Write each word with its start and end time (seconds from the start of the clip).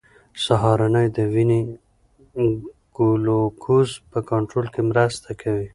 سهارنۍ 0.45 1.07
د 1.17 1.17
وینې 1.33 1.59
ګلوکوز 2.97 3.89
په 4.11 4.19
کنټرول 4.29 4.65
کې 4.73 4.81
مرسته 4.91 5.29
کوي. 5.41 5.67